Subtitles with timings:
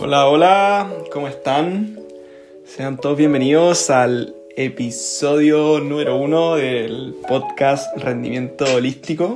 [0.00, 1.98] Hola, hola, ¿cómo están?
[2.64, 9.34] Sean todos bienvenidos al episodio número uno del podcast Rendimiento Holístico.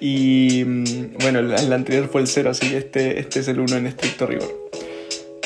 [0.00, 3.76] Y mm, bueno, el, anterior fue el cero, así que este, este es el uno
[3.76, 4.52] en estricto rigor.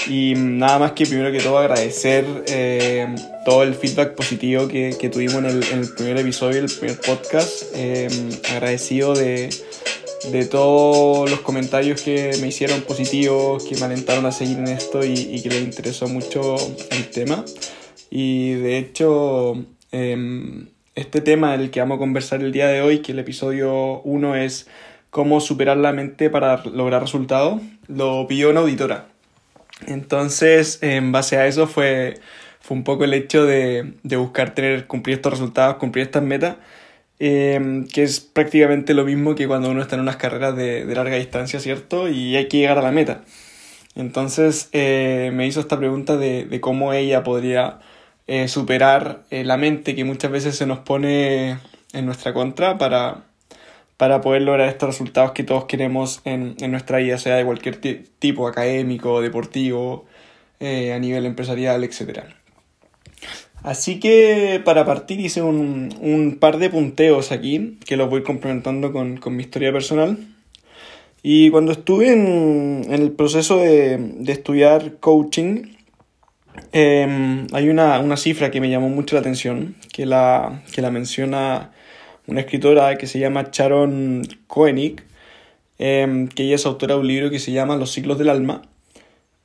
[0.08, 3.14] Y mm, nada más que primero que todo agradecer eh,
[3.44, 7.64] todo el feedback positivo que, tuvimos en el, primer episodio, el primer podcast.
[7.74, 8.08] Eh,
[8.50, 9.50] agradecido de,
[10.30, 15.04] de todos los comentarios que me hicieron positivos, que me alentaron a seguir en esto
[15.04, 16.56] y, que les interesó mucho
[16.90, 17.44] el tema.
[18.10, 23.00] Y de hecho, em, este tema del que vamos a conversar el día de hoy,
[23.00, 24.68] que el episodio 1 es
[25.10, 29.08] cómo superar la mente para lograr resultados, lo pidió una auditora.
[29.86, 32.14] Entonces, en base a eso fue,
[32.60, 36.56] fue un poco el hecho de, de buscar tener, cumplir estos resultados, cumplir estas metas
[37.20, 41.16] Em, que es prácticamente lo mismo que cuando uno está en unas carreras de, larga
[41.16, 42.08] distancia, ¿cierto?
[42.08, 43.22] Y hay que llegar a la meta.
[43.94, 47.80] Entonces eh, me hizo esta pregunta de, cómo ella podría
[48.26, 51.58] eh, superar eh, la mente que muchas veces se nos pone
[51.92, 53.24] en nuestra contra para,
[53.96, 57.78] para poder lograr estos resultados que todos queremos en, en nuestra vida, sea de cualquier
[58.18, 60.06] tipo, académico, deportivo,
[60.60, 62.24] a nivel empresarial, etc.
[63.64, 69.18] Así que para partir hice un, par de punteos aquí, que los voy complementando con,
[69.34, 70.18] mi historia personal.
[71.22, 75.76] Y cuando estuve en, el proceso de, estudiar coaching,
[76.72, 81.72] em, hay una, cifra que me llamó mucho la atención, que la, que la menciona
[82.26, 85.02] una escritora que se llama Sharon Koenig,
[85.78, 88.60] em, que ella es autora de un libro que se llama Los ciclos del alma,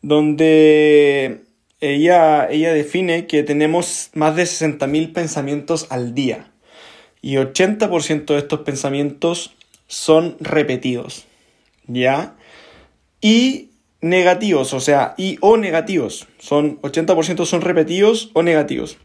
[0.02, 1.49] donde
[1.82, 6.52] ella, ella define que tenemos más de 60.000 pensamientos al día
[7.22, 9.54] y 80% de estos pensamientos
[9.88, 11.26] son repetidos,
[11.88, 12.36] ¿ya?
[13.22, 13.70] Y
[14.02, 18.98] negativos, o sea, y o negativos, son 80% son repetidos o negativos.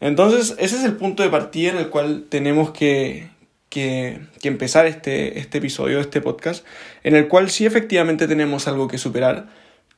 [0.00, 3.28] Entonces, ese es el punto de partida en el cual tenemos que,
[3.68, 6.64] que, que empezar este, este episodio, este podcast,
[7.02, 9.48] en el cual sí efectivamente tenemos algo que superar,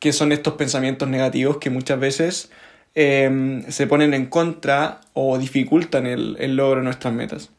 [0.02, 2.50] que son estos pensamientos negativos que muchas veces
[2.96, 7.52] em, se ponen en contra o dificultan el, logro de nuestras metas.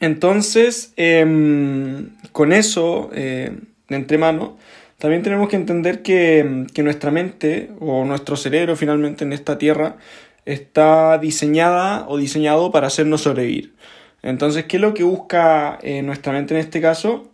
[0.00, 3.52] Entonces, em, con eso eh,
[3.88, 4.56] de entremano,
[4.96, 9.98] también tenemos que entender que, nuestra mente o nuestro cerebro finalmente en esta tierra
[10.46, 13.74] está diseñada o diseñado para hacernos sobrevivir.
[14.22, 17.30] Entonces, ¿qué es lo que busca eh, nuestra mente en este caso?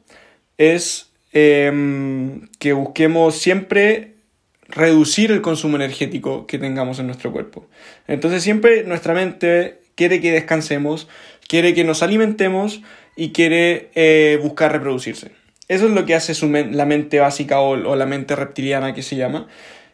[0.58, 1.05] Es
[1.38, 4.14] Em, que busquemos siempre
[4.68, 7.68] reducir el consumo energético que tengamos en nuestro cuerpo.
[8.08, 11.08] Entonces siempre nuestra mente quiere que descansemos,
[11.46, 12.80] quiere que nos alimentemos
[13.16, 15.32] y quiere eh, buscar reproducirse.
[15.68, 16.32] Eso es lo que hace
[16.72, 19.46] la mente básica o, la mente reptiliana que se llama.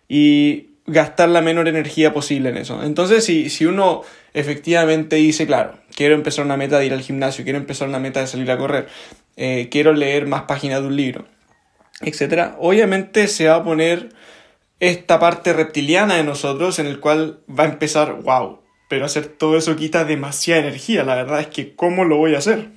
[0.09, 2.83] Y gastar la menor energía posible en eso.
[2.83, 4.03] Entonces, si, si uno
[4.35, 8.21] efectivamente dice, claro, quiero empezar una meta de ir al gimnasio, quiero empezar una meta
[8.21, 8.89] de salir a correr,
[9.37, 11.27] eh, quiero leer más páginas de un libro,
[12.01, 12.55] etc.
[12.59, 14.11] Obviamente se va a poner
[14.81, 19.57] esta parte reptiliana de nosotros en el cual va a empezar, wow, pero hacer todo
[19.57, 22.69] eso quita demasiada energía, la verdad es que ¿cómo lo voy a hacer?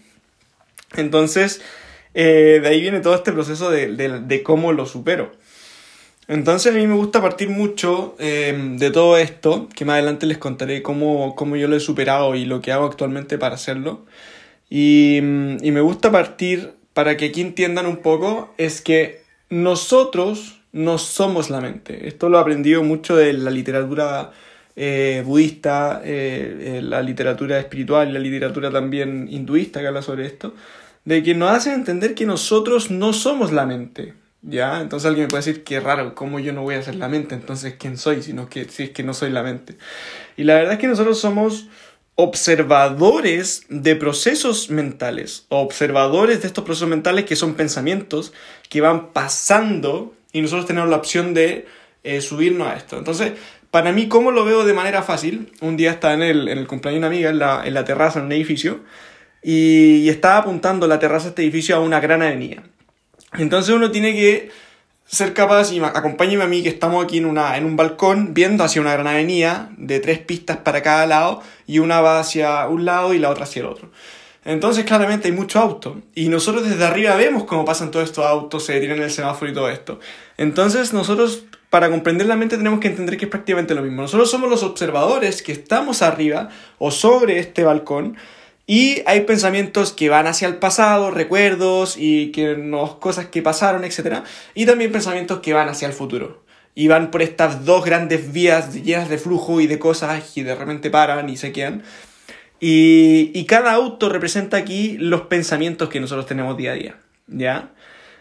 [0.96, 1.62] Entonces,
[2.14, 5.32] eh, de ahí viene todo este proceso de, cómo lo supero.
[6.28, 10.38] Entonces a mí me gusta partir mucho em, de todo esto, que más adelante les
[10.38, 14.06] contaré cómo, cómo, yo lo he superado y lo que hago actualmente para hacerlo.
[14.70, 20.98] Y, y me gusta partir para que aquí entiendan un poco, es que nosotros no
[20.98, 22.08] somos la mente.
[22.08, 24.32] Esto lo he aprendido mucho de la literatura
[24.76, 30.54] eh, budista, eh, eh, la literatura espiritual la literatura también hinduista que habla sobre esto,
[31.06, 34.14] de que nos hacen entender que nosotros no somos la mente.
[34.48, 34.80] ¿Ya?
[34.80, 37.34] Entonces alguien me puede decir, qué raro, ¿cómo yo no voy a ser la mente?
[37.34, 38.22] Entonces, ¿quién soy?
[38.22, 39.76] Sino que, si es que no soy la mente.
[40.38, 41.68] Y la verdad es que nosotros somos
[42.14, 48.34] observadores de procesos mentales, observadores de estos procesos mentales que son pensamientos
[48.70, 51.66] que van pasando y nosotros tenemos la opción de
[52.04, 52.98] eh, subirnos a esto.
[52.98, 53.34] Entonces,
[53.72, 55.52] para mí, ¿cómo lo veo de manera fácil?
[55.60, 57.84] Un día estaba en el, en el cumpleaños de una amiga, en la, en la
[57.84, 58.82] terraza, en un edificio,
[59.42, 62.64] y, y estaba apuntando la terraza de este edificio a una gran avenida.
[63.38, 64.50] Entonces uno tiene que
[65.06, 68.64] ser capaz, y acompáñeme a mí que estamos aquí en, una, en un balcón viendo
[68.64, 72.86] hacia una gran avenida de tres pistas para cada lado y una va hacia un
[72.86, 73.92] lado y la otra hacia el otro.
[74.44, 78.66] Entonces claramente hay mucho auto y nosotros desde arriba vemos cómo pasan todos estos autos,
[78.66, 80.00] se detienen en el semáforo y todo esto.
[80.38, 84.04] Entonces nosotros para comprender la mente tenemos que entender que es prácticamente lo mismo.
[84.04, 88.18] Nosotros somos los observadores que estamos arriba o sobre este balcón
[88.68, 93.84] Y hay pensamientos que van hacia el pasado, recuerdos y que nos, cosas que pasaron,
[93.84, 94.24] etc.
[94.56, 96.44] Y también pensamientos que van hacia el futuro.
[96.74, 100.56] Y van por estas dos grandes vías llenas de flujo y de cosas y de
[100.56, 101.84] repente paran y se quedan.
[102.60, 106.96] Y, y cada auto representa aquí los pensamientos que nosotros tenemos día a día.
[107.28, 107.72] ¿Ya?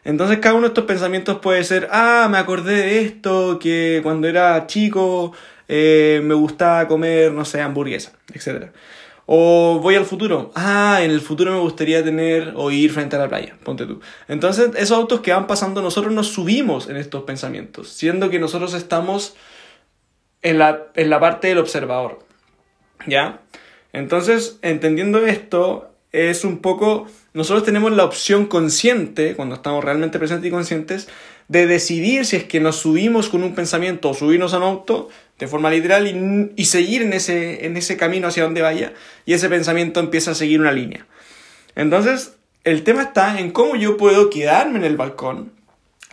[0.05, 4.29] Entonces cada uno de estos pensamientos puede ser, ah, me acordé de esto, que cuando
[4.29, 5.33] era chico
[5.67, 8.67] eh, me gustaba comer, no sé, hamburguesa, etc.
[9.27, 10.53] O voy al futuro.
[10.55, 13.57] Ah, en el futuro me gustaría tener o ir frente a la playa.
[13.65, 14.01] Ponte tú.
[14.29, 18.75] Entonces, esos autos que van pasando, nosotros nos subimos en estos pensamientos, siendo que nosotros
[18.75, 19.35] estamos
[20.43, 22.21] en la, en la parte del observador.
[23.07, 23.41] ¿Ya?
[23.93, 27.07] Entonces, entendiendo esto, es un poco.
[27.33, 31.09] Nosotros tenemos la opción consciente, cuando estamos realmente presentes y conscientes,
[31.49, 35.09] de decidir si es que nos subimos con un pensamiento o subirnos a un auto
[35.39, 38.93] de forma literal y, seguir en ese, en ese camino hacia donde vaya
[39.27, 41.07] y ese pensamiento empieza a seguir una línea.
[41.75, 45.53] Entonces, el tema está en cómo yo puedo quedarme en el balcón,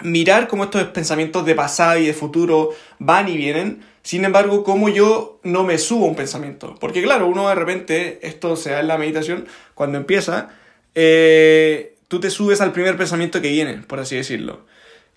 [0.02, 4.90] mirar cómo estos pensamientos de pasado y de futuro van y vienen, sin embargo, cómo
[4.90, 6.76] yo no me subo a un pensamiento.
[6.80, 10.50] Porque claro, uno de repente, esto se da en la meditación, cuando empieza,
[10.96, 14.66] eh, tú te subes al primer pensamiento que viene, por así decirlo.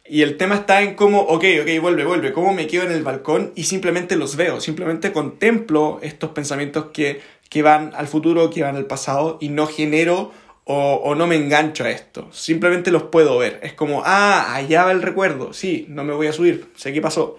[0.06, 3.02] Y el tema está en cómo, ok, ok, vuelve, vuelve, cómo me quedo en el
[3.02, 8.62] balcón y simplemente los veo, simplemente contemplo estos pensamientos que, que van al futuro, que
[8.62, 10.30] van al pasado y no genero
[10.64, 12.28] o, o, no me engancho a esto.
[12.32, 13.60] Simplemente los puedo ver.
[13.62, 17.00] Es como, ah, allá va el recuerdo, sí, no me voy a subir, sé qué
[17.00, 17.38] pasó.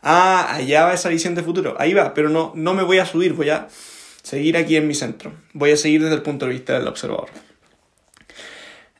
[0.00, 3.06] Ah, allá va esa visión de futuro, ahí va, pero no, no me voy a
[3.06, 3.66] subir, voy a
[4.22, 5.32] seguir aquí en mi centro.
[5.52, 7.28] Voy a seguir desde el punto de vista del observador.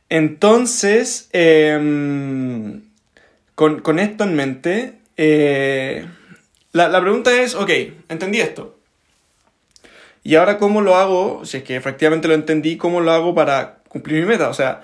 [0.09, 2.81] Entonces, eh,
[3.55, 6.07] con, esto en mente, eh,
[6.73, 7.71] la, la, pregunta es, ok,
[8.09, 8.77] entendí esto.
[10.23, 11.45] Y ahora, ¿cómo lo hago?
[11.45, 14.49] Si es que efectivamente lo entendí, ¿cómo lo hago para cumplir mi meta?
[14.49, 14.81] O sea,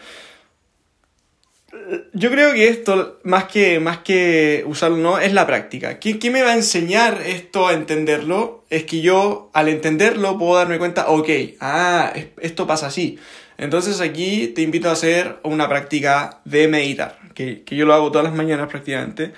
[2.12, 5.98] yo creo que esto, más que, más que usarlo, no, es la práctica.
[5.98, 8.64] ¿Qué, ¿Qué, me va a enseñar esto a entenderlo?
[8.70, 11.28] Es que yo, al entenderlo, puedo darme cuenta, ok,
[11.60, 13.18] ah, esto pasa así.
[13.60, 18.24] Entonces aquí te invito a hacer una práctica de meditar, que, yo lo hago todas
[18.24, 19.34] las mañanas prácticamente,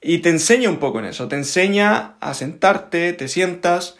[0.00, 3.96] y te enseña un poco en eso, te enseña a sentarte, te sientas,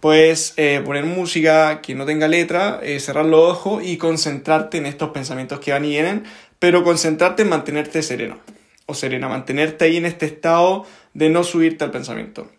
[0.00, 4.86] puedes eh, poner música que no tenga letra, eh, cerrar los ojos y concentrarte en
[4.86, 6.24] estos pensamientos que van y vienen,
[6.58, 8.38] pero concentrarte en mantenerte sereno
[8.86, 12.50] o serena, mantenerte ahí en este estado de no subirte al pensamiento.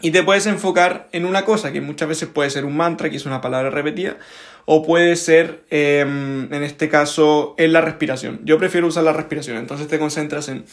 [0.00, 3.16] Y te puedes enfocar en una cosa, que muchas veces puede ser un mantra, que
[3.16, 4.16] es una palabra repetida,
[4.64, 8.40] o puede ser, em, en este caso, en la respiración.
[8.44, 10.64] Yo prefiero usar la respiración, entonces te concentras en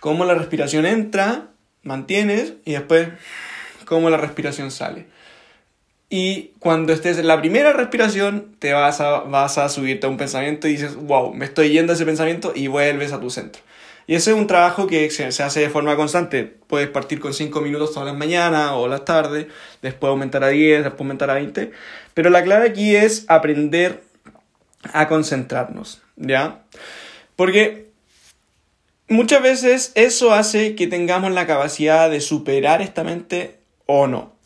[0.00, 1.48] cómo la respiración entra,
[1.82, 3.08] mantienes, y después
[3.86, 5.06] cómo la respiración sale.
[6.12, 10.16] Y cuando estés en la primera respiración, te vas a, vas a subirte a un
[10.16, 13.62] pensamiento y dices, wow, me estoy yendo a ese pensamiento y vuelves a tu centro.
[14.08, 16.42] Y ese es un trabajo que se, hace de forma constante.
[16.66, 19.46] Puedes partir con 5 minutos todas las mañanas o las tardes,
[19.82, 21.70] después aumentar a 10, después aumentar a 20.
[22.12, 24.02] Pero la clave aquí es aprender
[24.92, 26.62] a concentrarnos, ¿ya?
[27.36, 27.86] Porque
[29.08, 34.39] muchas veces eso hace que tengamos la capacidad de superar esta mente o no.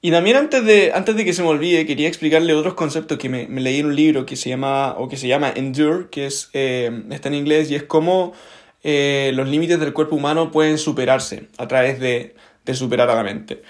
[0.00, 3.28] Y también antes de, antes de que se me olvide, quería explicarle otros conceptos que
[3.28, 6.50] me, leí en un libro que se llama, o que se llama Endure, que es,
[6.52, 8.32] eh, está en inglés, y es como
[8.84, 12.34] eh, los límites del cuerpo humano pueden superarse a través de,
[12.74, 13.62] superar a la mente.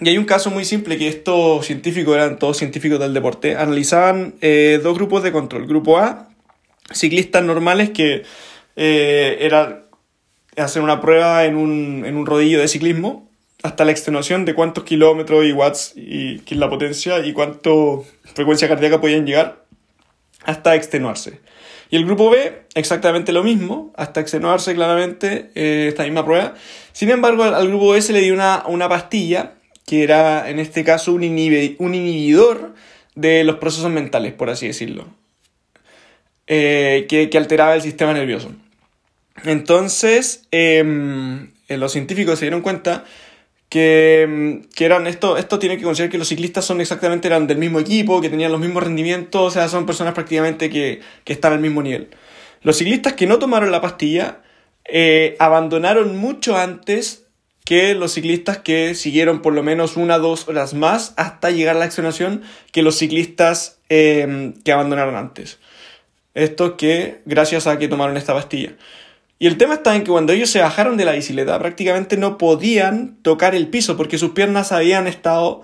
[0.00, 3.56] Y hay un caso muy simple que estos científicos eran todos científicos del deporte.
[3.56, 5.66] Analizaban eh, dos grupos de control.
[5.66, 6.28] Grupo A,
[6.92, 8.24] ciclistas normales que
[8.76, 9.86] eh, era
[10.56, 13.27] hacer una prueba en un, en un rodillo de ciclismo
[13.62, 18.04] hasta la extenuación de cuántos kilómetros y watts y que es la potencia y cuánto
[18.34, 19.64] frecuencia cardíaca podían llegar
[20.44, 21.40] hasta extenuarse.
[21.90, 26.54] Y el grupo B, exactamente lo mismo, hasta extenuarse claramente eh, esta misma prueba.
[26.92, 29.54] Sin embargo, al, grupo B se le dio una, una, pastilla
[29.86, 32.74] que era, en este caso, un, un inhibidor
[33.14, 35.06] de los procesos mentales, por así decirlo,
[36.46, 38.52] eh, que, que, alteraba el sistema nervioso.
[39.44, 43.04] Entonces, em, los científicos se dieron cuenta
[43.68, 47.58] que, que, eran esto, esto tiene que considerar que los ciclistas son exactamente eran del
[47.58, 51.52] mismo equipo, que tenían los mismos rendimientos, o sea, son personas prácticamente que, que están
[51.52, 52.08] al mismo nivel.
[52.62, 54.42] Los ciclistas que no tomaron la pastilla
[54.84, 57.26] eh, abandonaron mucho antes
[57.64, 61.76] que los ciclistas que siguieron por lo menos una o dos horas más hasta llegar
[61.76, 65.58] a la accionación que los ciclistas eh, que abandonaron antes.
[66.32, 68.72] Esto que gracias a que tomaron esta pastilla.
[69.38, 72.38] Y el tema está en que cuando ellos se bajaron de la bicicleta prácticamente no
[72.38, 75.62] podían tocar el piso porque sus piernas habían estado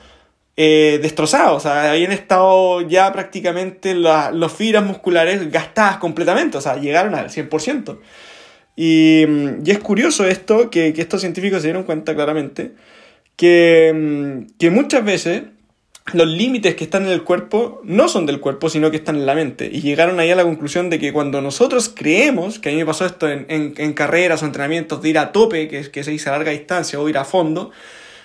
[0.57, 6.76] eh, destrozados, o sea, habían estado ya prácticamente las fibras musculares gastadas completamente, o sea,
[6.76, 7.99] llegaron al 100%.
[8.76, 9.25] Y,
[9.64, 12.73] y es curioso esto, que, que, estos científicos se dieron cuenta claramente,
[13.37, 15.43] que, que muchas veces
[16.13, 19.27] los límites que están en el cuerpo no son del cuerpo, sino que están en
[19.27, 19.71] la mente.
[19.73, 22.87] Y llegaron ahí a la conclusión de que cuando nosotros creemos, que a mí me
[22.87, 26.29] pasó esto en, en, carreras o entrenamientos, de ir a tope, que, que se dice
[26.29, 27.71] a larga distancia, o ir a fondo,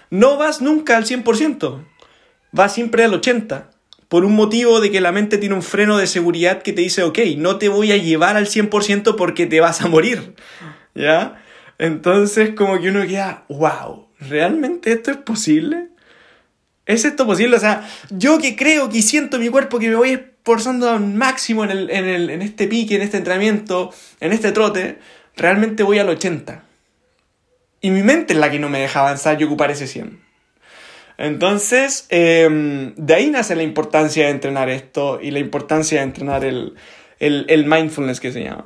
[0.10, 1.86] no vas nunca al 100%,
[2.52, 3.68] vas siempre al 80%.
[4.10, 7.04] Por un motivo de que la mente tiene un freno de seguridad que te dice,
[7.04, 10.34] ok, no te voy a llevar al 100% porque te vas a morir.
[10.96, 11.44] ¿Ya?
[11.78, 15.90] Entonces como que uno queda, wow, ¿realmente esto es posible?
[16.90, 17.56] ¿Es esto posible?
[17.56, 21.64] O sea, yo que creo que siento mi cuerpo que me voy esforzando al máximo
[21.64, 24.98] en, el, en, el, en este pique, en este entrenamiento, en este trote,
[25.38, 26.64] realmente voy al 80.
[27.82, 30.20] Y mi mente es la que no me deja avanzar y ocupar ese 100.
[31.20, 36.44] Entonces, em, de ahí nace la importancia de entrenar esto y la importancia de entrenar
[36.44, 36.74] el,
[37.20, 38.66] el, el mindfulness que se llama.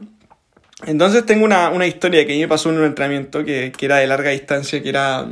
[0.85, 3.85] Entonces tengo una, una, historia que a mí me pasó en un entrenamiento que, que
[3.85, 5.27] era de larga distancia, que era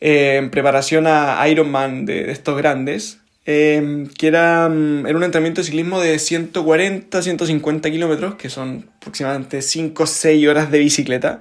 [0.00, 5.24] eh, en preparación a Ironman de, de estos grandes, eh, que era, mm, era, un
[5.24, 10.78] entrenamiento de ciclismo de 140, 150 kilómetros, que son aproximadamente 5 o 6 horas de
[10.78, 11.40] bicicleta,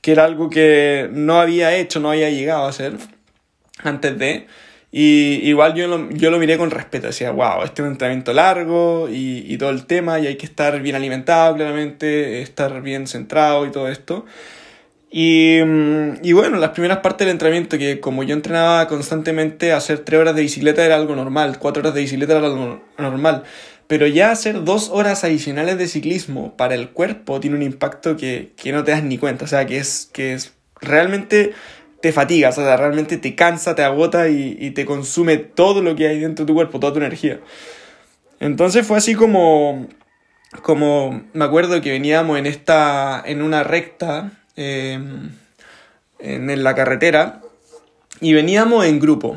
[0.00, 2.94] que era algo que no había hecho, no había llegado a hacer
[3.82, 4.46] antes de...
[4.92, 8.32] Y igual yo lo, yo lo miré con respeto, decía, wow, este es un entrenamiento
[8.32, 13.08] largo y, y todo el tema, y hay que estar bien alimentado, claramente, estar bien
[13.08, 14.24] centrado y todo esto.
[15.16, 15.60] Y,
[16.24, 20.34] y, bueno, las primeras partes del entrenamiento, que como yo entrenaba constantemente, hacer tres horas
[20.34, 23.44] de bicicleta era algo normal, cuatro horas de bicicleta era algo normal.
[23.86, 28.54] Pero ya hacer dos horas adicionales de ciclismo para el cuerpo tiene un impacto que,
[28.56, 29.44] que no te das ni cuenta.
[29.44, 31.52] O sea, que es, que es realmente
[32.02, 35.94] te fatiga, o sea, realmente te cansa, te agota y, y te consume todo lo
[35.94, 37.38] que hay dentro de tu cuerpo, toda tu energía.
[38.40, 39.86] Entonces fue así como,
[40.62, 45.30] como me acuerdo que veníamos en esta, en una recta Em,
[46.20, 47.42] en la carretera
[48.20, 49.36] y veníamos en grupo.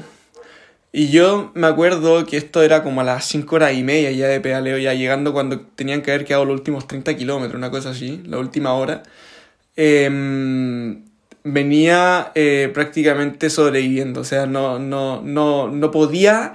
[0.92, 4.28] Y yo me acuerdo que esto era como a las 5 horas y media ya
[4.28, 7.90] de pedaleo, ya llegando cuando tenían que haber quedado los últimos 30 kilómetros, una cosa
[7.90, 9.04] así, la última hora.
[9.76, 11.04] Em,
[11.44, 16.54] venía eh, prácticamente sobreviviendo, o sea, no, no, no, no podía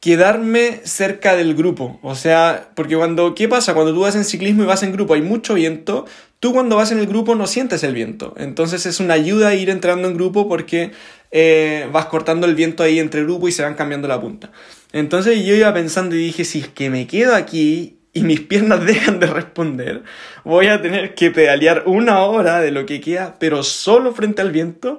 [0.00, 1.98] quedarme cerca del grupo.
[2.02, 3.74] O sea, porque cuando, ¿qué pasa?
[3.74, 6.06] Cuando tú vas en ciclismo y vas en grupo, hay mucho viento,
[6.40, 8.34] tú cuando vas en el grupo no sientes el viento.
[8.36, 10.90] Entonces es una ayuda ir entrando en grupo porque
[11.30, 14.50] eh, vas cortando el viento ahí entre grupo y se van cambiando la punta.
[14.92, 18.84] Entonces yo iba pensando y dije, si es que me quedo aquí y mis piernas
[18.84, 20.02] dejan de responder,
[20.42, 24.50] voy a tener que pedalear una hora de lo que queda, pero solo frente al
[24.50, 24.98] viento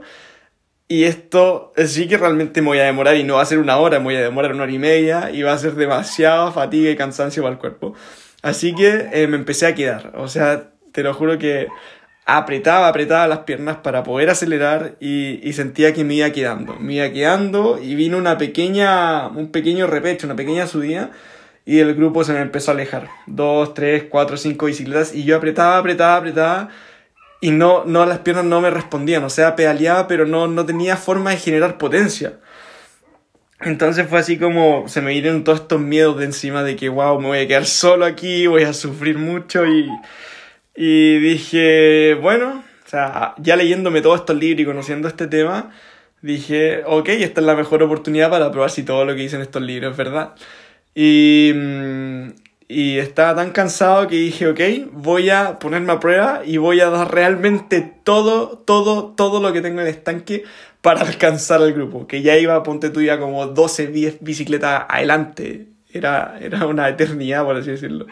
[0.87, 3.77] y esto sí que realmente me voy a demorar y no va a ser una
[3.77, 6.91] hora, me voy a demorar una hora y media y va a ser demasiada fatiga
[6.91, 7.93] y cansancio para el cuerpo.
[8.41, 10.13] Así que eh, me empecé a quedar.
[10.15, 11.67] O sea, te lo juro que
[12.25, 16.75] apretaba, apretaba las piernas para poder acelerar y, y, sentía que me iba quedando.
[16.79, 21.11] Me iba quedando y vino una pequeña, un pequeño repecho, una pequeña subida
[21.65, 23.09] y el grupo se me empezó a alejar.
[23.27, 26.69] Dos, tres, cuatro, cinco bicicletas y yo apretaba, apretaba, apretaba
[27.41, 30.95] y no, no, las piernas no me respondían, o sea, pedaleaba, pero no, no tenía
[30.95, 32.33] forma de generar potencia.
[33.61, 37.19] Entonces fue así como se me vinieron todos estos miedos de encima de que, wow,
[37.19, 39.89] me voy a quedar solo aquí, voy a sufrir mucho y,
[40.75, 45.71] y dije, bueno, o sea, ya leyéndome todos estos libros y conociendo este tema,
[46.21, 49.61] dije, ok, esta es la mejor oportunidad para probar si todo lo que dicen estos
[49.61, 50.33] libros es verdad.
[50.93, 52.29] Y, mm,
[52.67, 54.59] y estaba tan cansado que dije, ok,
[54.93, 59.61] voy a ponerme a prueba y voy a dar realmente todo, todo, todo lo que
[59.61, 60.45] tengo en el estanque
[60.81, 62.07] para alcanzar al grupo.
[62.07, 65.67] Que ya iba, ponte tú ya como 12, 10 bicicletas adelante.
[65.91, 68.07] Era, era una eternidad, por así decirlo.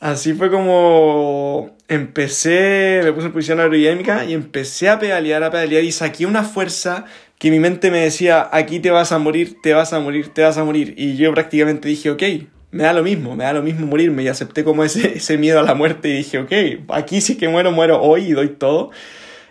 [0.00, 5.82] Así fue como empecé, me puse en posición aerodinámica y empecé a pedalear, a pedalear
[5.82, 7.04] y saqué una fuerza
[7.38, 10.42] que mi mente me decía, aquí te vas a morir, te vas a morir, te
[10.42, 10.94] vas a morir.
[10.96, 12.22] Y yo prácticamente dije, ok,
[12.70, 15.58] me da lo mismo, me da lo mismo morirme y acepté como ese, ese miedo
[15.58, 16.52] a la muerte y dije, ok,
[16.90, 18.90] aquí sí que muero, muero hoy y doy todo.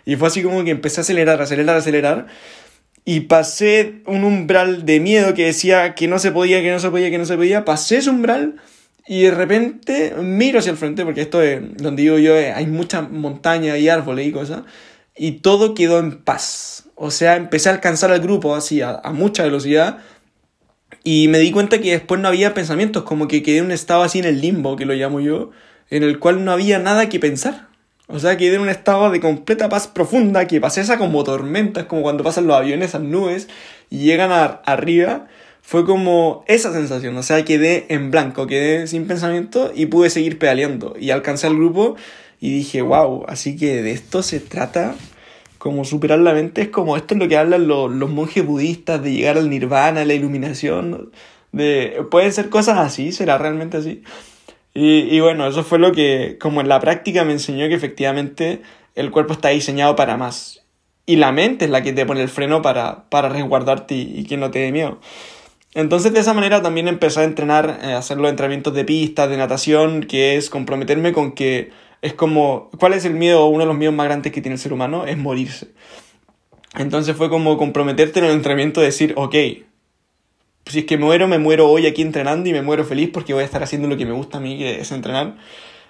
[0.06, 2.26] Y fue así como que empecé a acelerar, acelerar, acelerar.
[3.04, 6.90] Y pasé un umbral de miedo que decía que no se podía, que no se
[6.90, 7.64] podía, que no se podía.
[7.64, 8.56] Pasé ese umbral
[9.08, 13.00] y de repente miro hacia el frente, porque esto es donde digo yo, hay mucha
[13.00, 14.62] montaña y árboles y cosas.
[15.16, 16.84] Y todo quedó en paz.
[16.94, 19.98] O sea, empecé a alcanzar al grupo así a, mucha velocidad
[21.04, 24.02] y me di cuenta que después no había pensamientos, como que quedé en un estado
[24.02, 25.52] así en el limbo, que lo llamo yo,
[25.88, 27.68] en el cual no había nada que pensar.
[28.08, 31.80] O sea, quedé en un estado de completa paz profunda, que pasé esa como tormenta,
[31.80, 33.48] es como cuando pasan los aviones, esas nubes,
[33.88, 35.28] y llegan a, arriba.
[35.68, 40.38] Fue como esa sensación, o sea, quedé en blanco, quedé sin pensamiento y pude seguir
[40.38, 40.94] pedaleando.
[40.98, 41.94] Y alcancé al grupo
[42.40, 44.94] y dije, wow, así que de esto se trata
[45.58, 49.02] como superar la mente, es como esto es lo que hablan los, los monjes budistas,
[49.02, 51.12] de llegar al nirvana, la iluminación,
[51.52, 54.02] de, pueden ser cosas así, será realmente así.
[54.72, 58.62] Y, y, bueno, eso fue lo que, como en la práctica, me enseñó que efectivamente
[58.94, 60.62] el cuerpo está diseñado para más.
[61.04, 64.38] Y la mente es la que te pone el freno para, para resguardarte y, que
[64.38, 64.98] no te dé miedo.
[65.74, 69.28] Entonces de esa manera también empecé a entrenar, a eh, hacer los entrenamientos de pistas,
[69.28, 71.70] de natación, que es comprometerme con que
[72.00, 74.60] es como, ¿cuál es el miedo, uno de los miedos más grandes que tiene el
[74.60, 75.04] ser humano?
[75.04, 75.68] Es morirse.
[76.76, 79.34] Entonces fue como comprometerte en el entrenamiento, decir, ok,
[80.66, 83.42] si es que muero, me muero hoy aquí entrenando y me muero feliz porque voy
[83.42, 85.36] a estar haciendo lo que me gusta a mí, que es entrenar.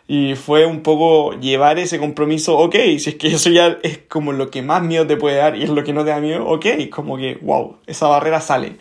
[0.07, 4.33] Y fue un poco llevar ese compromiso, ok, si es que eso ya es como
[4.33, 6.47] lo que más miedo te puede dar y es lo que no te da miedo,
[6.47, 8.77] ok, como que, wow, esa barrera sale.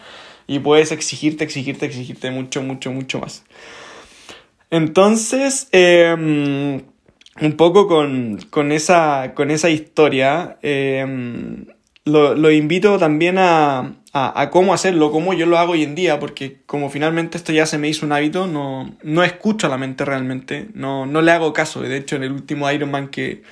[0.48, 3.44] Y puedes exigirte, exigirte, exigirte mucho, mucho, mucho más.
[4.72, 6.82] Entonces, em,
[7.42, 11.66] un poco con, con, esa, con esa historia, em,
[12.06, 16.20] lo, lo, invito también a, a, cómo hacerlo, cómo yo lo hago hoy en día,
[16.20, 19.78] porque como finalmente esto ya se me hizo un hábito, no, no escucho a la
[19.78, 21.82] mente realmente, no, no le hago caso.
[21.82, 23.44] De hecho, en el último Ironman que,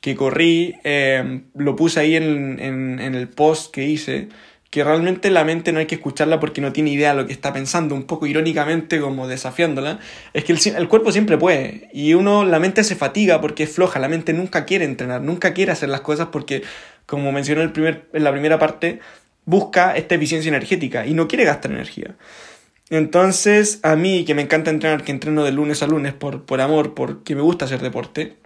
[0.00, 4.28] que corrí, eh, lo puse ahí en, en, el post que hice,
[4.70, 7.32] que realmente la mente no hay que escucharla porque no tiene idea de lo que
[7.32, 9.98] está pensando, un poco irónicamente como desafiándola,
[10.34, 13.70] es que el, el, cuerpo siempre puede y uno, la mente se fatiga porque es
[13.70, 16.62] floja, la mente nunca quiere entrenar, nunca quiere hacer las cosas porque,
[17.06, 19.00] como mencioné el primer, en la primera parte,
[19.46, 22.16] busca esta eficiencia energética y no quiere gastar energía.
[22.90, 26.60] Entonces, a mí que me encanta entrenar, que entreno de lunes a lunes por, por
[26.60, 28.36] amor, porque me gusta hacer deporte,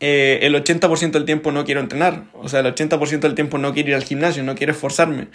[0.00, 2.24] eh, el 80% del tiempo no quiero entrenar.
[2.34, 5.28] O sea, el 80% del tiempo no quiero ir al gimnasio, no quiero esforzarme.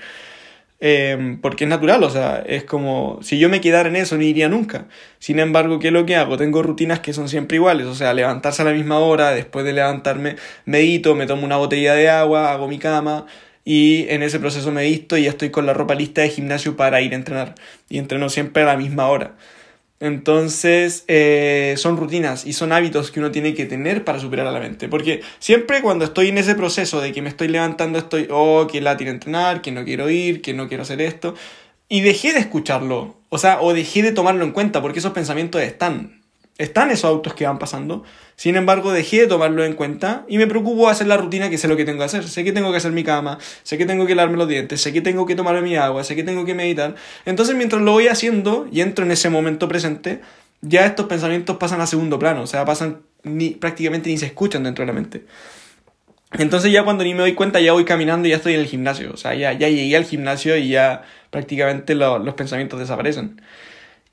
[0.85, 4.23] Eh, porque es natural, o sea, es como si yo me quedara en eso, no
[4.23, 4.87] iría nunca.
[5.17, 6.35] Sin embargo, ¿qué es lo que hago?
[6.35, 9.71] Tengo rutinas que son siempre iguales, o sea, levantarse a la misma hora, después de
[9.71, 13.27] levantarme, medito, me tomo una botella de agua, hago mi cama,
[13.63, 16.75] y en ese proceso me visto y ya estoy con la ropa lista de gimnasio
[16.75, 17.55] para ir a entrenar
[17.87, 19.35] y entreno siempre a la misma hora.
[20.03, 24.51] Entonces eh, son rutinas y son hábitos que uno tiene que tener para superar a
[24.51, 24.89] la mente.
[24.89, 28.81] Porque siempre cuando estoy en ese proceso de que me estoy levantando estoy, oh, que
[28.81, 31.35] la tiene entrenar, que no quiero ir, que no quiero hacer esto.
[31.87, 33.15] Y dejé de escucharlo.
[33.29, 36.22] O sea, o dejé de tomarlo en cuenta porque esos pensamientos están.
[36.57, 38.03] Están esos autos que van pasando.
[38.35, 41.67] Sin embargo, dejé de tomarlo en cuenta y me preocupo hacer la rutina que sé
[41.67, 42.27] lo que tengo que hacer.
[42.27, 44.93] Sé que tengo que hacer mi cama, sé que tengo que lavarme los dientes, sé
[44.93, 46.95] que tengo que tomarme mi agua, sé que tengo que meditar.
[47.25, 50.21] Entonces, mientras lo voy haciendo y entro en ese momento presente,
[50.61, 54.63] ya estos pensamientos pasan a segundo plano, o sea, pasan ni, prácticamente ni se escuchan
[54.63, 55.25] dentro de la mente.
[56.33, 58.65] Entonces ya cuando ni me doy cuenta ya voy caminando y ya estoy en el
[58.65, 63.41] gimnasio, o sea, ya, ya llegué al gimnasio y ya prácticamente los pensamientos desaparecen.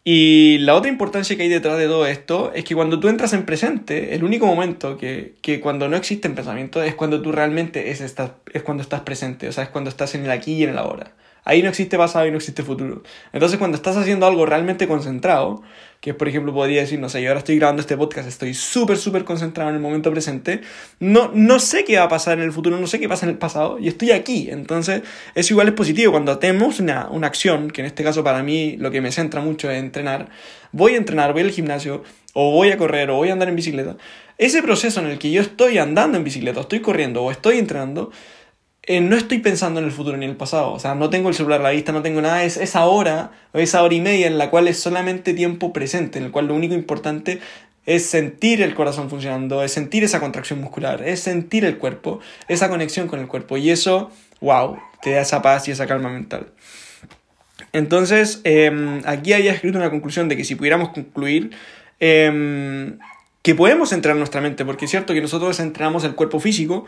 [0.03, 3.35] Y la otra importancia que hay detrás de todo esto es que cuando tú entras
[3.35, 7.91] en presente, el único momento que, que cuando no existen pensamientos es cuando tú realmente
[7.91, 10.65] es, estás, es cuando estás presente, o sea, es cuando estás en el aquí y
[10.65, 11.13] en el ahora.
[11.45, 13.03] Ahí no existe pasado y no existe futuro.
[13.33, 15.63] Entonces, cuando estás haciendo algo realmente concentrado,
[16.01, 18.97] que por ejemplo podría decir, no sé, yo ahora estoy grabando este podcast, estoy súper,
[18.97, 20.63] súper concentrado en el momento presente,
[20.99, 23.33] no, no sé qué va a pasar en el futuro, no sé qué pasa en
[23.33, 24.49] el pasado, y estoy aquí.
[24.51, 25.03] Entonces,
[25.35, 26.13] eso igual es positivo.
[26.13, 29.43] Cuando tenemos una, una acción, que en este caso para mí lo que me centra
[29.43, 30.31] mucho es entrenar,
[30.73, 33.57] voy a entrenar, voy al gimnasio, o voy a correr, o voy a andar en
[33.57, 33.97] bicicleta,
[34.39, 38.11] ese proceso en el que yo estoy andando en bicicleta, estoy corriendo, o estoy entrenando,
[38.91, 40.73] eh, no estoy pensando en el futuro ni en el pasado.
[40.73, 42.43] O sea, no tengo el celular a la vista, no tengo nada.
[42.43, 46.25] Es esa hora esa hora y media en la cual es solamente tiempo presente, en
[46.25, 47.39] el cual lo único importante
[47.87, 52.69] es sentir el corazón funcionando, es sentir esa contracción muscular, es sentir el cuerpo, esa
[52.69, 53.57] conexión con el cuerpo.
[53.59, 56.49] Y eso, wow, te da esa paz y esa calma mental.
[57.73, 61.53] Entonces, em, aquí había escrito una conclusión de que si pudiéramos concluir,
[62.01, 62.99] em,
[63.43, 66.87] que podemos entrenar nuestra mente, porque es cierto que nosotros entrenamos el cuerpo físico,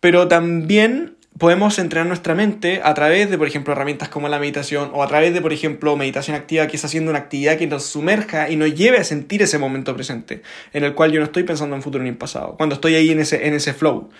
[0.00, 4.90] pero también podemos entrenar nuestra mente a través de, por ejemplo, herramientas como la meditación
[4.94, 7.84] o a través de, por ejemplo, meditación activa, que es haciendo una actividad que nos
[7.84, 10.42] sumerja y nos lleve a sentir ese momento presente,
[10.72, 13.10] en el cual yo no estoy pensando en futuro ni en pasado, cuando estoy ahí
[13.10, 14.10] en ese, en ese flow.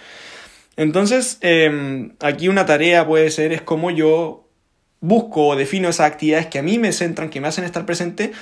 [0.77, 4.48] Entonces, em, aquí una tarea puede ser, es como yo
[5.00, 8.33] busco o defino esas actividades que a mí me centran, que me hacen estar presente,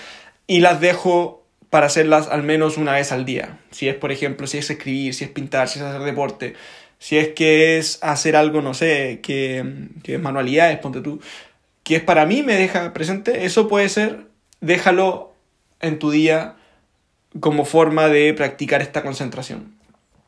[0.46, 3.58] y las dejo para hacerlas al menos una vez al día.
[3.70, 6.54] Si es, por ejemplo, si es escribir, si es pintar, si es hacer deporte,
[7.02, 11.20] si es que es hacer algo, no sé, que, que es manualidades, ponte tú,
[11.82, 14.28] que es para mí me deja presente, eso puede ser,
[14.60, 15.34] déjalo
[15.80, 16.54] en tu día
[17.40, 19.74] como forma de practicar esta concentración.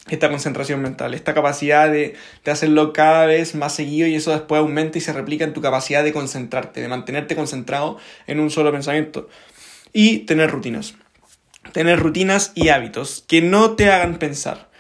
[0.09, 4.59] esta concentración mental, esta capacidad de, de, hacerlo cada vez más seguido y eso después
[4.59, 8.73] aumenta y se replica en tu capacidad de concentrarte, de mantenerte concentrado en un solo
[8.73, 9.29] pensamiento.
[9.93, 10.97] Y tener rutinas.
[11.71, 14.74] Tener rutinas y hábitos que no te hagan pensar.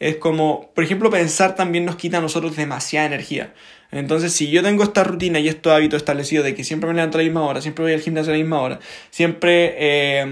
[0.00, 3.54] Es como, por ejemplo, pensar también nos quita a nosotros demasiada energía.
[3.90, 7.16] Entonces, si yo tengo esta rutina y estos hábitos establecidos de que siempre me levanto
[7.16, 8.80] a la misma hora, siempre voy al gimnasio a la misma hora,
[9.10, 10.26] siempre eh,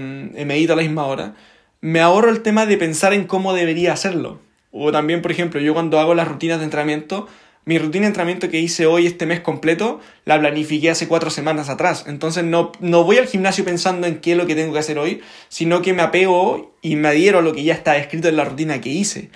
[0.45, 1.35] medito a la misma hora,
[1.79, 4.41] me ahorro el tema de pensar en cómo debería hacerlo.
[4.71, 7.27] O también, por ejemplo, yo cuando hago las rutinas de entrenamiento,
[7.65, 11.69] mi rutina de entrenamiento que hice hoy este mes completo, la planifiqué hace cuatro semanas
[11.69, 12.03] atrás.
[12.07, 14.99] Entonces no, no voy al gimnasio pensando en qué es lo que tengo que hacer
[14.99, 18.35] hoy, sino que me apego y me adhiero a lo que ya está escrito en
[18.35, 19.29] la rutina que hice.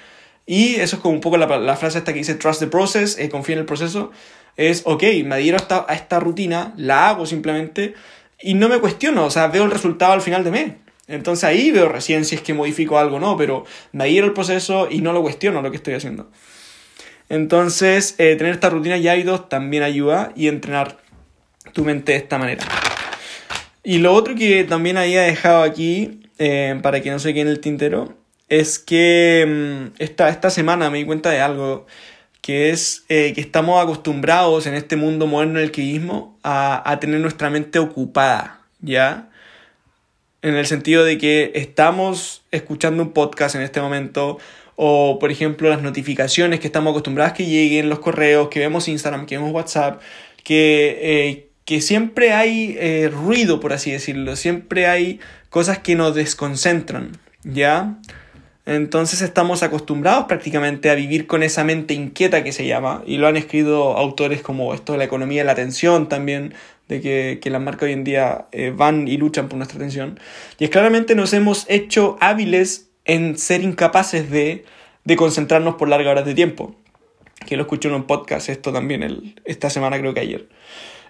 [0.48, 3.30] Y eso es como un poco la, frase esta que dice trust the process, eh,
[3.30, 4.12] confía en el proceso.
[4.56, 7.94] Es, ok, me adhiero a esta, a esta rutina, la hago simplemente
[8.42, 10.74] y no me cuestiono, o sea, veo el resultado al final de mes.
[11.08, 14.34] Entonces ahí veo recién si es que modifico algo o no, pero me adhiero al
[14.34, 16.30] proceso y no lo cuestiono lo que estoy haciendo.
[17.30, 20.98] Entonces, eh, tener esta rutina y hábitos también ayuda y entrenar
[21.74, 22.66] tu mente de esta manera.
[23.84, 27.48] Y lo otro que también había dejado aquí, eh, para que no se quede en
[27.50, 28.16] el tintero,
[28.50, 31.86] es que mm, esta, esta semana me di cuenta de algo,
[32.42, 36.02] que es eh, que estamos acostumbrados en este mundo moderno del que
[36.44, 39.30] a, a tener nuestra mente ocupada, ¿ya?
[40.42, 44.38] En el sentido de que estamos escuchando un podcast en este momento,
[44.78, 49.26] o por ejemplo las notificaciones que estamos acostumbrados que lleguen, los correos, que vemos Instagram,
[49.26, 50.00] que vemos WhatsApp,
[50.44, 56.16] que, eh, que siempre hay eh, ruido, por así decirlo, siempre hay cosas que nos
[56.16, 57.98] desconcentran, ¿ya?
[58.68, 63.28] Entonces estamos acostumbrados prácticamente a vivir con esa mente inquieta que se llama, y lo
[63.28, 66.54] han escrito autores como esto de la economía de la atención también,
[66.90, 70.20] de que, que las marcas hoy en día eh, van y luchan por nuestra atención.
[70.60, 74.66] Y es claramente nos hemos hecho hábiles en ser incapaces de,
[75.06, 76.76] de concentrarnos por largas horas de tiempo.
[77.46, 80.50] Que lo escuché en un podcast esto también el, esta semana, creo que ayer.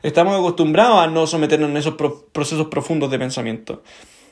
[0.04, 1.96] Estamos acostumbrados a no someternos en esos
[2.32, 3.82] procesos profundos de pensamiento.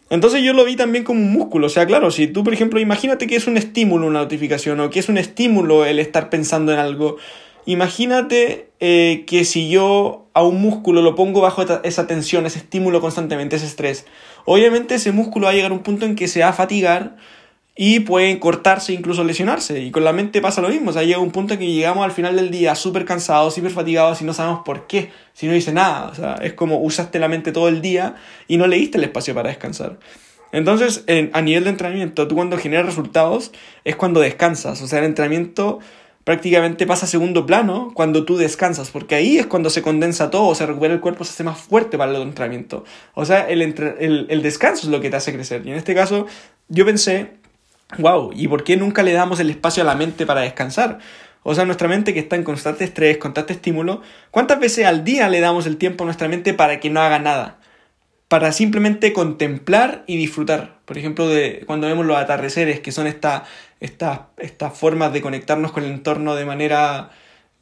[0.09, 1.67] Entonces yo lo vi también como un músculo.
[1.67, 4.89] O sea, claro, si tú, por ejemplo, imagínate que es un estímulo una notificación o
[4.89, 7.17] que es un estímulo el estar pensando en algo.
[7.65, 13.01] Imagínate eh, que si yo a un músculo lo pongo bajo esa tensión, ese estímulo
[13.01, 14.05] constantemente, ese estrés,
[14.45, 17.15] obviamente ese músculo va a llegar a un punto en que se va a fatigar
[17.77, 19.81] y pueden cortarse, incluso lesionarse.
[19.81, 20.91] Y con la mente pasa lo mismo.
[20.91, 23.71] O sea, llega un punto en que llegamos al final del día súper cansados, súper
[23.71, 26.07] fatigados y no sabemos por qué, si no dice nada.
[26.07, 28.15] O sea, es como usaste la mente todo el día
[28.47, 29.99] y no le diste el espacio para descansar.
[30.53, 33.51] Entonces, a nivel de entrenamiento, tú cuando generas resultados
[33.83, 34.81] es cuando descansas.
[34.81, 35.79] O sea, el entrenamiento
[36.23, 40.55] prácticamente pasa a segundo plano cuando tú descansas, porque ahí es cuando se condensa todo,
[40.55, 42.85] se recupera el cuerpo, se hace más fuerte para el entrenamiento.
[43.15, 45.61] O sea, el, el, el descanso es lo que te hace crecer.
[45.65, 46.25] Y en este caso,
[46.69, 47.31] yo pensé
[47.97, 50.99] wow, ¿y por qué nunca le damos el espacio a la mente para descansar?
[51.43, 55.29] O sea, nuestra mente que está en constante estrés, constante estímulo, ¿cuántas veces al día
[55.29, 57.59] le damos el tiempo a nuestra mente para que no haga nada?
[58.27, 60.79] Para simplemente contemplar y disfrutar.
[60.85, 63.43] Por ejemplo, de cuando vemos los atardeceres, que son estas
[63.79, 67.11] esta, formas de conectarnos con el entorno de manera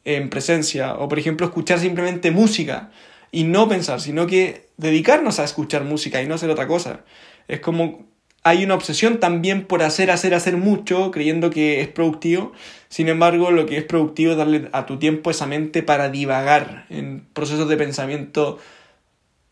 [0.05, 0.95] en presencia.
[0.95, 2.91] O por ejemplo, escuchar simplemente música
[3.31, 7.01] y no pensar, sino que dedicarnos a escuchar música y no hacer otra cosa.
[7.47, 8.05] Es como
[8.43, 12.51] hay una obsesión también por hacer, hacer, hacer mucho, creyendo que es productivo.
[12.89, 16.86] Sin embargo, lo que es productivo es darle a tu tiempo esa mente para divagar
[16.89, 18.60] en procesos de pensamiento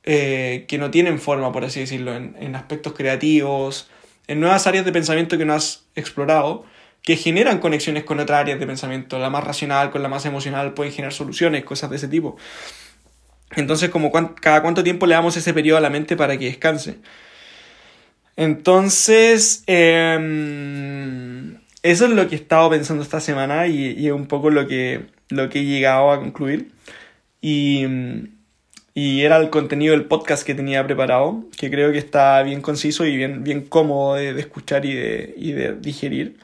[0.03, 3.89] eh, que no tienen forma, por así decirlo, en, aspectos creativos,
[4.27, 6.65] en nuevas áreas de pensamiento que no has explorado,
[7.01, 9.19] que generan conexiones con otras áreas de pensamiento.
[9.19, 12.35] La más racional con la más emocional pueden generar soluciones, cosas de ese tipo.
[13.55, 16.97] Entonces, como cada cuánto tiempo le damos ese periodo a la mente para que descanse.
[18.41, 24.49] Entonces, em, eso es lo que he estado pensando esta semana y, es un poco
[24.49, 26.71] lo que, lo que he llegado a concluir.
[27.39, 27.85] Y,
[28.95, 33.05] y, era el contenido del podcast que tenía preparado, que creo que está bien conciso
[33.05, 36.37] y bien, bien cómodo de, escuchar y de, y de, digerir.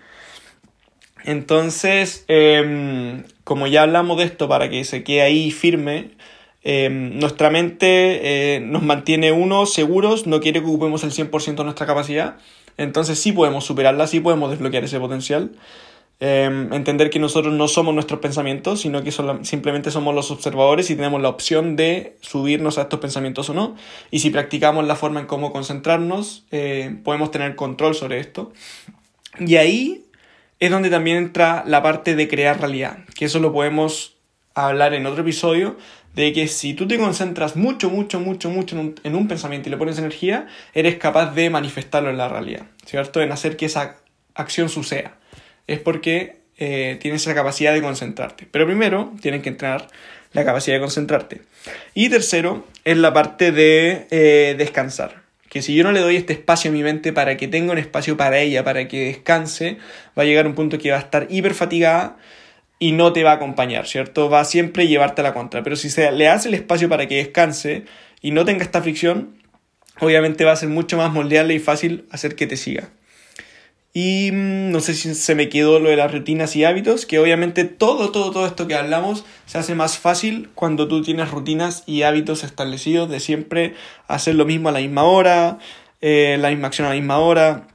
[1.23, 6.11] Entonces, em, como ya hablamos de esto, para que se quede ahí firme,
[6.69, 11.63] Em, nuestra mente eh, nos mantiene, uno, seguros, no quiere que ocupemos el 100% de
[11.63, 12.39] nuestra capacidad,
[12.75, 15.51] entonces sí podemos superarla, sí podemos desbloquear ese potencial.
[16.19, 20.97] Em, entender que nosotros no somos nuestros pensamientos, sino que simplemente somos los observadores y
[20.97, 23.77] tenemos la opción de subirnos a estos pensamientos o no.
[24.11, 28.51] Y si practicamos la forma en cómo concentrarnos, eh, podemos tener control sobre esto.
[29.39, 30.03] Y ahí
[30.59, 34.17] es donde también entra la parte de crear realidad, que eso lo podemos
[34.57, 35.77] hablar en otro episodio,
[36.17, 39.77] de que si tú te concentras mucho, mucho, mucho, mucho en un, pensamiento y le
[39.77, 43.21] pones energía, eres capaz de manifestarlo en la realidad, ¿cierto?
[43.21, 43.97] En hacer que esa
[44.33, 45.15] acción suceda.
[45.67, 48.47] es porque eh, tienes esa capacidad de concentrarte.
[48.49, 49.89] Pero primero tienen que entrenar
[50.33, 51.41] la capacidad de concentrarte.
[51.93, 55.21] Y tercero es la parte de eh, descansar.
[55.49, 57.77] Que si yo no le doy este espacio a mi mente para que tenga un
[57.77, 59.77] espacio para ella, para que descanse,
[60.17, 62.17] va a llegar un punto que va a estar hiper fatigada
[62.79, 64.29] y no te va a acompañar, ¿cierto?
[64.29, 65.63] Va a siempre llevarte a la contra.
[65.63, 67.85] Pero si se le hace el espacio para que descanse
[68.21, 69.35] y no tenga esta fricción,
[69.99, 72.89] obviamente va a ser mucho más moldeable y fácil hacer que te siga.
[73.93, 77.17] Y mm, no sé si se me quedó lo de las rutinas y hábitos, que
[77.17, 81.83] obviamente todo, todo, todo esto que hablamos se hace más fácil cuando tú tienes rutinas
[81.87, 83.73] y hábitos establecidos de siempre
[84.07, 85.57] hacer lo mismo a la misma hora,
[86.01, 87.67] eh, la misma acción a la misma hora,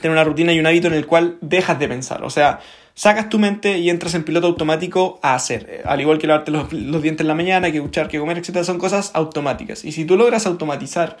[0.00, 2.24] tener una rutina y un hábito en el cual dejas de pensar.
[2.24, 2.58] O sea,
[3.00, 5.80] sacas tu mente y entras en piloto automático a hacer.
[5.86, 8.62] Al igual que lavarte los, los dientes en la mañana, que escuchar, que comer, etc.
[8.62, 9.86] Son cosas automáticas.
[9.86, 11.16] Y si tú logras automatizar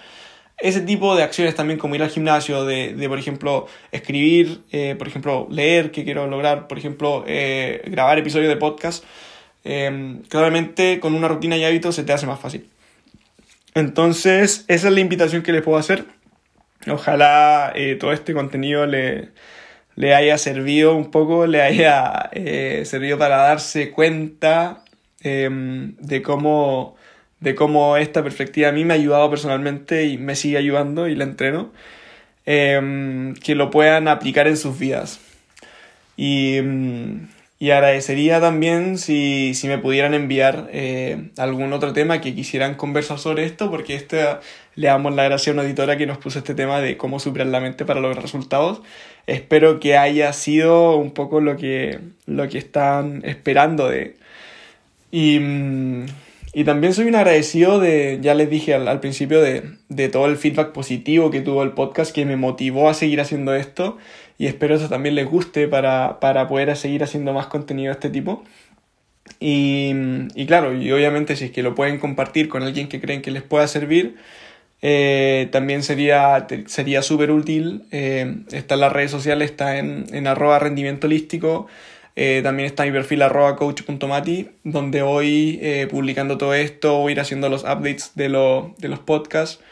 [0.58, 5.08] ese tipo de acciones también como ir al gimnasio, de, por ejemplo, escribir, eh, por
[5.08, 9.02] ejemplo, leer, que quiero lograr, por ejemplo, eh, grabar episodios de podcast,
[9.64, 12.68] em, claramente con una rutina y hábitos se te hace más fácil.
[13.74, 16.04] Entonces, esa es la invitación que les puedo hacer.
[16.86, 19.30] Ojalá eh, todo este contenido le,
[20.00, 22.30] le, haya servido un poco, le haya
[22.84, 24.84] servido para darse cuenta
[25.22, 26.96] em, de cómo
[27.40, 31.14] de cómo esta perspectiva a mí me ha ayudado personalmente y me sigue ayudando y
[31.14, 31.72] la entreno,
[32.46, 35.20] em, que lo puedan aplicar en sus vidas.
[36.16, 37.28] Y, em,
[37.62, 43.18] y agradecería también si, si, me pudieran enviar eh, algún otro tema que quisieran conversar
[43.18, 44.24] sobre esto, porque este,
[44.76, 47.48] le damos la gracia a una editora que nos puso este tema de cómo superar
[47.48, 48.80] la mente para lograr resultados.
[49.26, 54.16] Espero que haya sido un poco lo que, lo que están esperando de...
[55.10, 56.06] Y, em,
[56.54, 60.38] y también soy un agradecido de, ya les dije al, principio, de, de, todo el
[60.38, 63.98] feedback positivo que tuvo el podcast que me motivó a seguir haciendo esto
[64.40, 68.08] y espero eso también les guste para, para poder seguir haciendo más contenido de este
[68.08, 68.42] tipo.
[69.38, 69.92] Y,
[70.34, 73.30] y, claro, y obviamente si es que lo pueden compartir con alguien que creen que
[73.30, 74.16] les pueda servir,
[74.80, 77.84] eh, también sería sería súper útil.
[77.90, 81.66] Eh, está en las redes sociales, está en, en arroba rendimiento holístico.
[82.16, 87.12] Eh, también está mi perfil arroba coach.mati, donde voy eh, publicando todo esto, voy a
[87.12, 88.30] ir haciendo los updates de,
[88.78, 89.62] de los podcasts.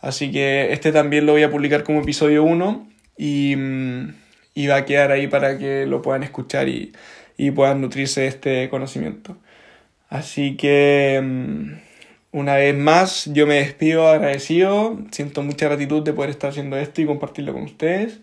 [0.00, 3.54] Así que este también lo voy a publicar como episodio 1 y,
[4.54, 6.92] y, va a quedar ahí para que lo puedan escuchar y,
[7.36, 9.36] y puedan nutrirse de este conocimiento.
[10.08, 11.72] Así que mm,
[12.32, 17.00] una vez más yo me despido agradecido, siento mucha gratitud de poder estar haciendo esto
[17.02, 18.20] y compartirlo con ustedes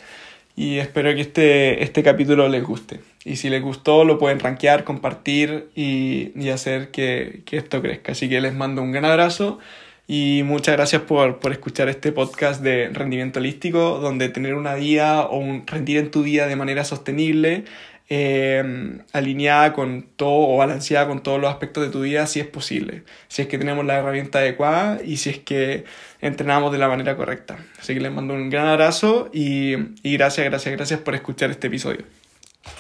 [0.56, 3.00] y espero que este, este capítulo les guste.
[3.26, 8.12] Y si les gustó, lo pueden rankear, compartir y, y hacer que, que, esto crezca.
[8.12, 9.60] Así que les mando un gran abrazo
[10.08, 15.24] y muchas gracias por, por escuchar este podcast de rendimiento holístico, donde tener una vida
[15.26, 17.64] o un, rendir en tu día de manera sostenible
[18.10, 22.48] eh, alineada con todo o balanceada con todos los aspectos de tu vida si es
[22.48, 25.86] posible, si es que tenemos la herramienta adecuada y si es que
[26.22, 27.58] entrenamos de la manera correcta.
[27.80, 31.68] Así que les mando un gran abrazo y, y gracias, gracias, gracias por escuchar este
[31.68, 32.04] episodio.